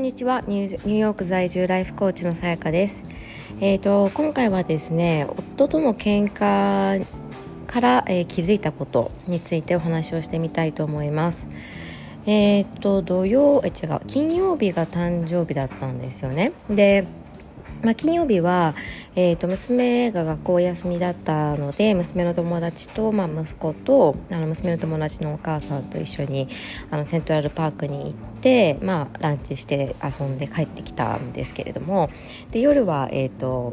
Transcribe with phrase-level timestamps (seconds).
[0.00, 0.42] んにちは。
[0.46, 3.04] ニューヨーク在住ライフコーチのさやかです。
[3.60, 7.04] えーと、今回はですね夫との喧嘩
[7.66, 11.46] から、えー、気づいたことについてお話をしてみたいと思います。
[12.24, 16.52] えっ、ー、と土曜え違う金曜日が誕生日だったんですよね。
[16.70, 17.04] で
[17.82, 18.74] まあ、金曜日は、
[19.16, 26.48] えー、と娘が学校休みだったので娘の友達と、まあ、息子とあの娘の友達のお母さんと一緒に
[26.90, 32.10] あのセントラルパークに行って、まあ、ランチして遊んで帰ってきたんですけれども
[32.50, 33.72] で夜は、えーと、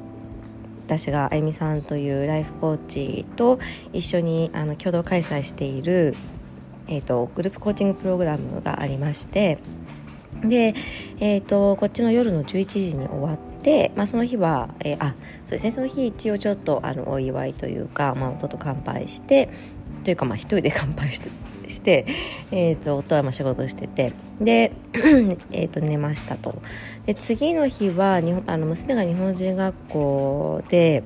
[0.85, 3.59] 私があゆみさんというライフコーチと
[3.91, 6.15] 一緒にあの共同開催している、
[6.87, 9.59] えーとグループコーチングプログラムがありまして
[10.43, 10.75] で、
[11.19, 13.37] えーと、こっちの夜の11時に終わっ
[13.67, 15.13] で、まあ、その日は、えー、あ
[15.43, 15.71] そうですね。
[15.73, 19.49] その日一応ちょっとあのお祝いというか、まあ、夫と乾杯して
[20.05, 21.27] というかまあ一人で 乾杯して
[21.67, 22.05] して、
[22.51, 24.71] えーと、夫はまあ仕事しててで、
[25.51, 26.61] えーと寝ましたと。
[27.05, 31.03] で次の日は日本あの娘が日本人学校で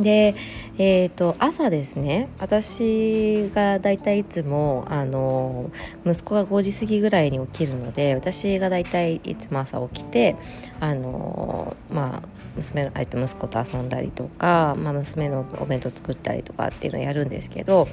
[0.00, 0.34] で、
[0.78, 5.70] えーと、朝ですね私がだいたいつもあの
[6.06, 10.36] 息子が5時過ぎぐらいに起きるので私がだいたいつも朝起きて
[10.80, 17.88] あの、まあ、娘のと息子と遊んだりとか、まあ、娘のお弁当作ったりとかっていうのをやるんですけど、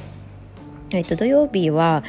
[0.92, 2.04] えーと、土曜日は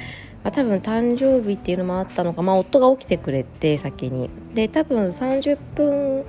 [0.45, 4.31] まあ、多分誕生日っていうのもあったのか、まあ、夫が起きてくれて先に。
[4.55, 6.25] で多分30分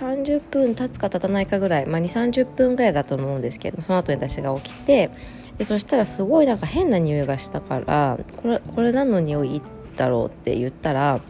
[0.00, 5.10] 30分経つか経たないかぐらい、まあ、2 3 0分ぐらいだと思うんですけどその後に私が起きて
[5.58, 9.62] でそしたらすごいなんか変な匂いがしたからこれこれ何の匂い
[9.96, 11.20] だろうって言ったら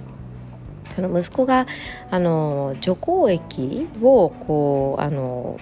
[0.96, 1.66] あの息子が
[2.10, 5.58] あの除光液をこうあの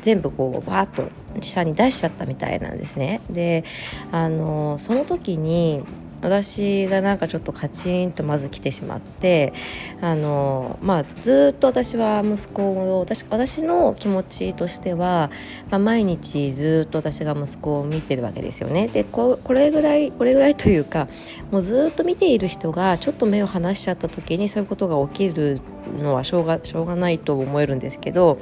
[0.00, 3.20] 全部こうバーッと下に出しちゃったみたいなんですね。
[3.30, 3.64] で
[4.10, 5.82] あのその時に
[6.26, 9.52] 私がなんかちょっとカチンとまず来てしまって
[10.00, 15.30] あの、まあ、ずっと私は息子を私私の気持ちとしては、
[15.70, 18.88] まあ、毎日ずっと私が息子を見てるわけですよね。
[18.88, 21.06] でここれぐらいこれぐらいというか
[21.52, 25.60] もうずっと見ている人がちょっと目を離しちゃった時にそういうことが起きる
[26.02, 28.38] のはしょうがしょうがないと思えるんですけど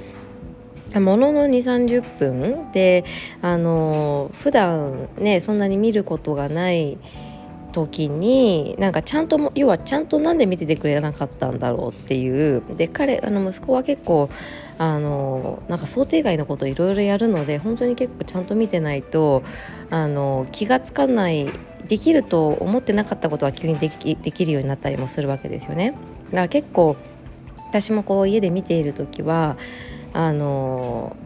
[0.95, 3.05] ものの2 3 0分で
[3.43, 6.99] あの普段ねそんなに見ることがない
[7.75, 14.31] 時になんかちゃんと要はちゃんとなんで見ててくれなかったんだろうっていうで彼あの息子は結構
[14.79, 19.43] あのなんか想定外のこといろいろやるので本当に結構ちゃんと見てないと
[19.91, 21.51] あの気が付かない
[21.89, 25.91] できると思ってなかったことは急にできできるようになったりもするわけですよね。
[25.91, 26.01] だか
[26.43, 26.97] ら結構
[27.69, 29.57] 私もこう家で見ている時は
[30.13, 31.17] あの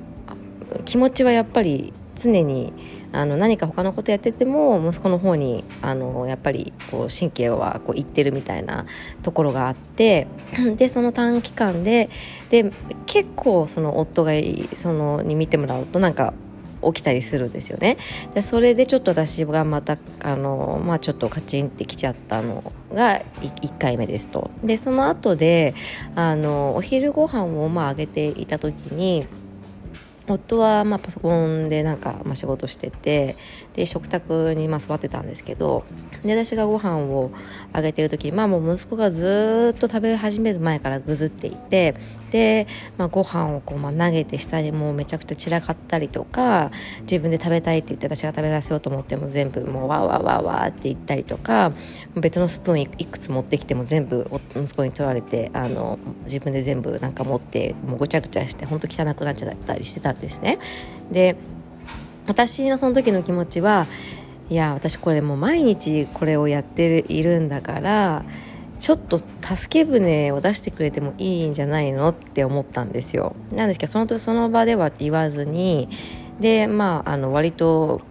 [0.87, 2.73] 気持ちはやっぱり常に
[3.13, 8.87] あの何か他のことやってても息子の方にあのやっぱりこう神経はこういってるみたいな
[9.23, 10.27] ところがあって
[10.77, 12.11] でその短期間で
[12.51, 12.73] で
[13.07, 14.33] 結構その夫が
[14.75, 16.35] そのに見てもらうとなんか
[16.85, 17.97] 起きたりするんですよね。
[18.35, 24.51] でそれでちょっと私がまたあの、まあ、ちょっとカチンってきちゃったのが 1, 回目ですと。
[24.63, 25.75] でその後で
[26.15, 29.27] あのお昼ご飯をまああげていた時に
[30.35, 33.37] 夫はまあパソコンでなんかまあ仕事してて
[33.75, 35.85] で食卓にまあ座ってたんですけど
[36.25, 37.31] で私がご飯を
[37.73, 41.95] あげてる時にまあもう息子がずっと食べ始める前からぐずっていて
[42.31, 46.71] で、まあ、ご飯をこうまあ投げて下にもうめちゃくちゃ散らかったりとか
[47.03, 51.73] 自分で食べたいって言って私が食べさせようと思っても全部もうわわわわって言ったりとか
[52.17, 60.59] 別のスプーンいくつ持ってきても全部息子に取られてあの自分で全部なんか持ってもうごちゃごちゃして本当汚くなっちゃったりしてたですね。
[61.11, 61.37] で
[62.27, 63.87] 私のその時の気持ちは
[64.51, 68.25] いや私これもう毎日これをやっているんだから
[68.79, 75.89] ちょっと助け舟を出してくれてもいいんじゃないのって思ったんですよなんですけどそのその場では言わずに
[76.41, 78.03] でまああの割と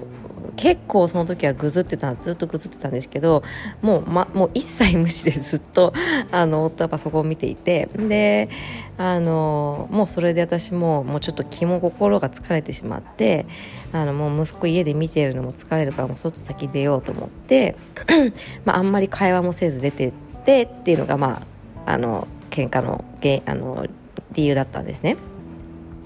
[0.57, 3.43] 結構その時はぐずってたずっとぐずってたんですけど
[3.81, 5.93] もう,、ま、もう一切無視でずっと
[6.31, 8.49] あの夫はパソコンを見ていてで
[8.97, 13.45] あのもうそれで私ももうちょっと気も心が疲れてしまって
[13.93, 17.75] あのもう息子家で見ているのも疲れるからもう外先出ようと思って
[18.65, 20.13] まあ、あんまり会話もせず出てっ
[20.43, 21.43] てっていうのがま
[21.85, 23.05] ああの喧嘩の
[23.45, 23.85] あの
[24.33, 25.17] 理由だったんですね。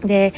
[0.03, 0.33] で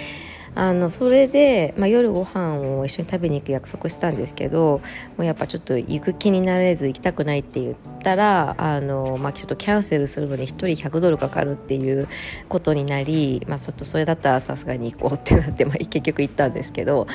[0.55, 4.81] あのそれで、まあ、夜ご飯を一緒に食べに行く約束したんですけど
[5.17, 12.07] もうやっぱちょっと行く気になれず行きたくないって言ったらあの、まあ、ちょっとキャンセルするのに1人100ドルかかるっていう
[12.50, 17.07] ことになり、まあ、ちょっとそれだったらさすがに行こうってなって、 まあ、結局行ったんですけど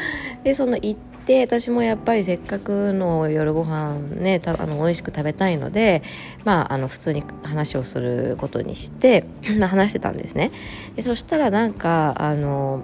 [0.43, 0.97] でその行っ
[1.27, 6.03] て私もやっぱりせっかくの夜ご飯ねたあの美味しく食べたいので、
[6.45, 9.25] まあ、あの普通に話をすることにして
[9.61, 10.51] 話してたんですね。
[10.97, 12.83] でそしたらなんかあの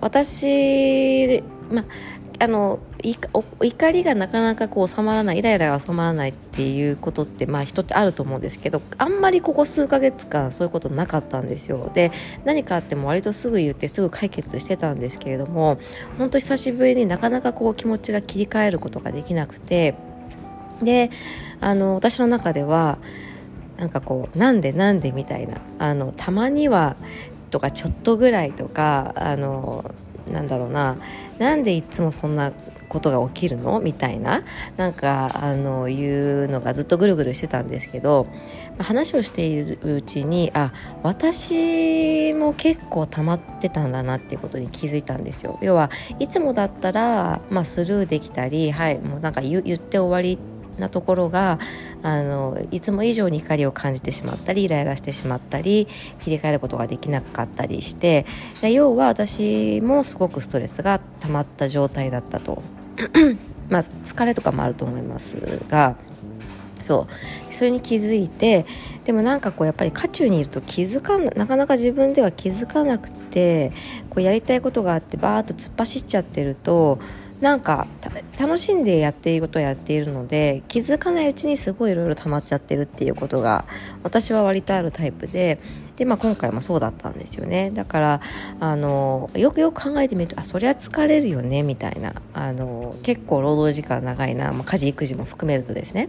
[0.00, 1.84] 私、ま
[2.40, 11.90] あの怒りがなかなかこう収まらないイライラが収まらないっていうことってまあ人ってあると思うんですけどあんまりここ数ヶ月間そういうことなかったんですよ。
[11.94, 12.12] で
[12.44, 15.80] 何かあっても割とすぐ言ってすぐ解決してたんですけれども
[16.16, 19.96] 本当久しぶりになかなかこう気持ちが切り替えることができなくて
[20.80, 21.10] で
[21.60, 22.98] あの私の中では
[23.78, 26.96] なんかこうなんでなんでみたいなあのたまには
[27.50, 29.90] とかちょっとぐらいとかあの
[30.30, 30.96] なんだろうな
[31.38, 32.52] なんでいつもそんな
[32.88, 33.80] ことが起きるの？
[33.80, 34.44] みたいな
[34.78, 38.26] なんかあのいうのがずっとぐるぐるしてたんですけど
[38.78, 40.72] 話をしているうちにあ
[41.02, 45.58] 私も結構溜まってたんだなっていうことに気づいたんですよ。
[45.60, 50.38] 要はいつもだったら、まあ、スルーできたりはいもうなんか言って終わり
[50.78, 51.58] なところが
[52.02, 55.88] あのいつも以上に怒りを感じてしまったりイライラしてしまったり
[56.22, 58.26] 切り替えることができなかったりして
[58.62, 62.62] 要は私もすごくストレスが溜まった状態だったと。
[63.68, 65.36] まあ疲れとかもあると思います
[65.68, 65.96] が
[66.80, 67.06] そ
[67.50, 67.54] う。
[67.54, 68.64] それに気づいて
[69.04, 73.72] でもなんかこうやっぱり渦中にいると気づかなかなか自分では気づかなくて
[74.10, 76.98] こうやりたいことがあってバーッと突っ走っちゃってると
[77.40, 77.86] なんか
[78.38, 83.64] 楽しんでやっていることをやっているので気づかないうちにすごいいろいろ溜まっちゃってるっていうことが
[84.02, 85.60] 私は割とあるタイプで
[85.98, 87.72] で、まあ、今回もそうだったんですよね。
[87.74, 88.20] だから
[88.60, 92.14] あのよくよく考えてみるとあそりゃ疲れるよねみたいな。
[92.32, 96.08] あの結構労働時間長いな、まあ、家事育児も含めるとですね。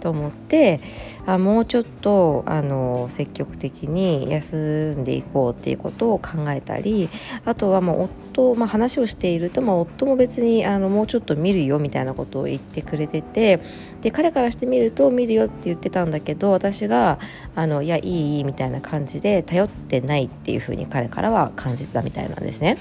[0.00, 0.80] と思って
[1.26, 7.08] あもうちょっとあの積極的に休んでいこうっていうことを考えたり
[7.44, 8.02] あとはもう
[8.32, 13.60] 夫、まあ、話をしていると、まあ、夫も別にあのもうちょっと見るよみたいなことを言ってくれてて
[14.00, 17.18] で彼からしてみると見るよって言ってたんだけど私が
[17.54, 22.78] あのいやいいいいみたいな感じで頼ってないっていうふうに彼からは感じてたみたいなんですね。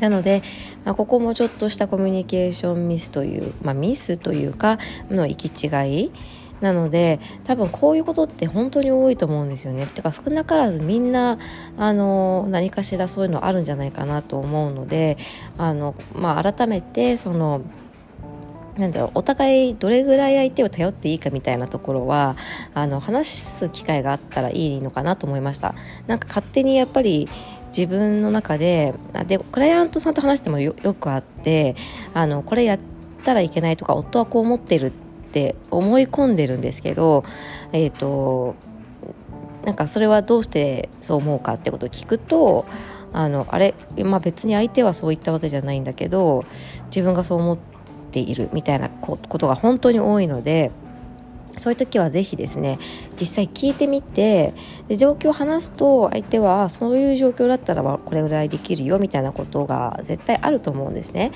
[0.00, 0.42] なので、
[0.84, 4.78] まあ、ここもちょっとしたコミュニケーションミスという、まあ、ミスというか
[5.10, 5.68] の行き違
[6.04, 6.10] い
[6.60, 9.86] なので多分こういうことって本当に多いと思うんですよね。
[9.86, 11.38] てか少なからずみんな
[11.76, 15.18] あの何かしらそういうのあるんじゃないかなと思うので
[15.58, 17.62] あの、まあ、改めてその
[18.78, 22.36] なんだろうお互いどれぐらい相手を頼っていいかみたいなところは
[22.74, 25.74] あの話す機会があったらいいのかなと思いました。
[26.06, 27.28] なんか勝手にやっぱり
[27.68, 28.94] 自分の中で
[29.26, 31.76] でクライアントさんと話してもよくあって
[32.14, 32.78] あのこれやっ
[33.24, 34.90] たらいけないとか夫はこう思ってるっ
[35.32, 37.24] て思い込んでるんですけど
[37.72, 38.54] えっ、ー、と
[39.64, 42.66] なんかそれはどうしてそう思うかってことを聞くと
[43.12, 43.74] あのあれ、
[44.04, 46.44] まあ、別に相手はそう言ったわけじゃないんだけど
[46.86, 47.71] 自分がそう思って
[48.12, 50.70] ているみたいなことが本当に多いので
[51.56, 52.78] そういう時はぜひですね
[53.20, 54.54] 実際聞いてみて
[54.88, 61.32] で状況を話すと相手はそういう状況だったらこれぐらいできるよみたいなことが絶対あると思うんですね。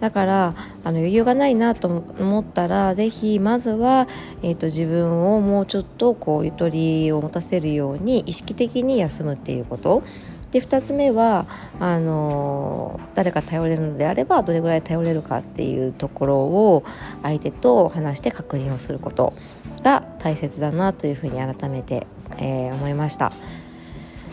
[0.00, 4.08] だからあの余裕がないなと思ったらぜひまずは、
[4.42, 10.02] えーと、自分をもうちょっとこうゆとりを持たせるように意識的に休むっていうこと。
[10.52, 11.46] で2つ目は
[11.78, 16.84] あの誰か頼れるのであればどれぐらい頼れるかっていうところを
[17.22, 19.32] 相手と話して確認をすること
[19.82, 22.06] が大切だなというふうに改めて、
[22.38, 23.32] えー、思いました。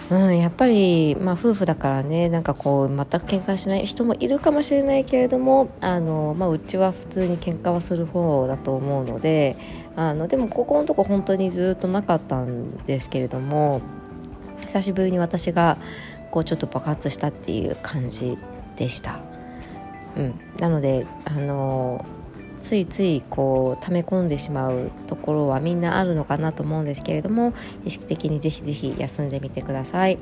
[0.09, 9.57] うん、やっぱり、まあ、夫婦だからねなんかこう全く喧嘩しない人もいるかもしれないけれどもあの、まあ、うちは普通に喧嘩はする方だと思うので
[9.97, 13.81] あのでもここのとこ本当にずっとなかったんですけれども
[14.67, 15.77] 久しぶりに私が
[16.31, 18.37] こうちょっと爆発したっていう感じ
[18.75, 19.19] でした。
[20.15, 22.05] うん、なのであの
[22.61, 27.53] ついついこう溜め込んでしまうところはみんなあるのかなと思うんですけれども
[27.85, 30.17] 意識的にぜひぜひ休んでみてください。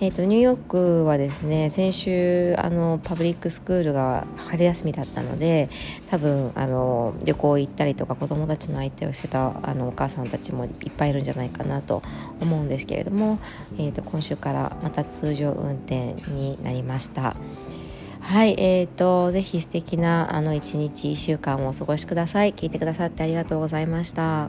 [0.00, 5.68] えーと、ニューヨークはですね先週あのパブリックスクールが春休みだったので
[6.08, 12.02] 多分あの旅行行ったりとか子どもたちの相手をしてたあのお母さんたちもいっぱいいるんじゃないかなと
[12.40, 13.38] 思うんですけれども、
[13.78, 17.36] えーと今週からまた通常運転になりました。
[18.26, 22.54] はい、えーと、ぜひ素敵なあの一日1週間をお過ごしください。
[22.54, 24.48] 聞いてくださってありがとうございました。